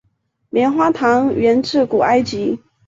[0.49, 2.59] 棉花糖源自古埃及。